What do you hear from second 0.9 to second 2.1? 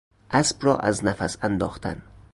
نفس انداختن